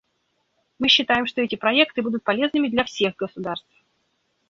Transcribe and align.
Мы 0.79 0.87
считаем, 0.89 1.27
что 1.27 1.41
эти 1.41 1.53
проекты 1.53 2.01
будут 2.01 2.23
полезными 2.23 2.69
для 2.69 2.85
всех 2.85 3.15
государств. 3.17 3.69